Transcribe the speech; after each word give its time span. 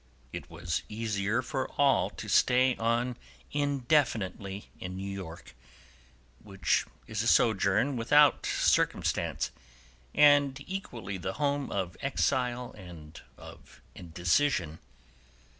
It 0.33 0.49
was 0.49 0.81
easier 0.89 1.43
for 1.43 1.69
all 1.73 2.09
to 2.09 2.27
stay 2.27 2.75
on 2.77 3.17
indefinitely 3.51 4.71
in 4.79 4.97
New 4.97 5.07
York, 5.07 5.55
which 6.43 6.87
is 7.05 7.21
a 7.21 7.27
sojourn 7.27 7.97
without 7.97 8.47
circumstance, 8.47 9.51
and 10.15 10.59
equally 10.65 11.19
the 11.19 11.33
home 11.33 11.71
of 11.71 11.97
exile 12.01 12.73
and 12.75 13.21
of 13.37 13.79
indecision. 13.93 14.79